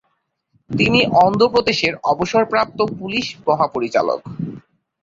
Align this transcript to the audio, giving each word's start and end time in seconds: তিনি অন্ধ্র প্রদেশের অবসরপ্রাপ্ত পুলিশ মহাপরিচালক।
তিনি 0.69 0.99
অন্ধ্র 1.23 1.45
প্রদেশের 1.49 1.93
অবসরপ্রাপ্ত 2.03 2.79
পুলিশ 2.99 3.25
মহাপরিচালক। 3.47 4.19